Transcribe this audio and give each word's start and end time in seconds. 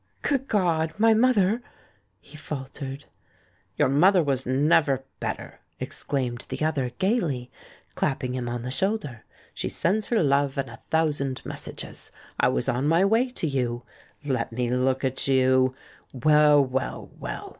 "Good 0.23 0.47
God! 0.47 0.95
My 0.97 1.13
mother 1.13 1.61
—?"he 2.21 2.35
faltered. 2.35 3.05
"Your 3.77 3.87
mother 3.87 4.23
was 4.23 4.47
never 4.47 5.03
better," 5.19 5.59
exclaimed 5.79 6.47
the 6.49 6.65
other 6.65 6.89
gaily, 6.97 7.51
clapping 7.93 8.33
him 8.33 8.49
on 8.49 8.63
the 8.63 8.71
shoulder; 8.71 9.25
"she 9.53 9.69
sends 9.69 10.07
her 10.07 10.23
love, 10.23 10.57
and 10.57 10.71
a 10.71 10.79
thousand 10.89 11.45
messages! 11.45 12.11
I 12.39 12.47
was 12.47 12.67
on 12.67 12.87
my 12.87 13.05
way 13.05 13.29
to 13.29 13.45
you. 13.45 13.83
Let 14.25 14.51
me 14.51 14.71
look 14.71 15.03
at 15.05 15.27
you. 15.27 15.75
Well, 16.13 16.65
well, 16.65 17.11
well! 17.19 17.49